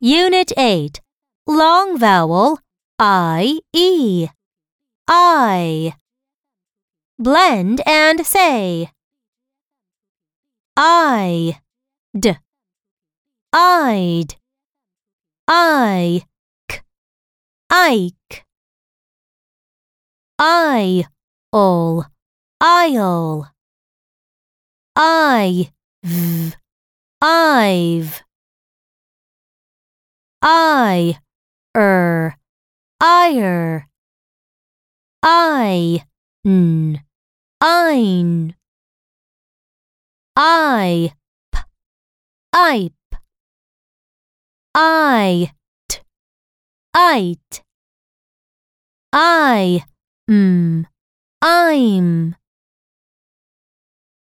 [0.00, 1.00] Unit 8
[1.46, 2.58] Long vowel
[2.98, 4.28] I E.
[5.08, 5.94] I.
[7.18, 8.90] Blend and say.
[10.76, 11.60] I.
[12.18, 12.36] D.
[13.52, 14.36] I'd.
[15.48, 16.22] I.
[16.68, 16.80] K.
[17.70, 18.44] Ike.
[20.38, 21.06] I.
[21.52, 22.06] All
[22.60, 23.50] I'll.
[24.96, 25.70] I.
[26.02, 26.54] V.
[27.26, 28.22] I've.
[30.42, 31.18] I.
[31.74, 32.36] Er.
[33.00, 33.88] Ire.
[35.22, 36.04] I.
[36.44, 37.00] N.
[37.62, 38.54] Ein.
[40.36, 41.12] I.
[41.50, 41.58] P.
[42.54, 42.92] Ipe.
[44.74, 45.52] I.
[45.88, 46.00] T.
[46.94, 47.62] Ite.
[49.14, 49.82] I.
[50.28, 50.86] M.
[51.40, 52.36] I'm.